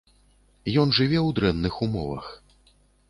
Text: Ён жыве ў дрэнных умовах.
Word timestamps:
Ён 0.83 0.93
жыве 0.99 1.19
ў 1.27 1.29
дрэнных 1.41 1.75
умовах. 1.87 2.25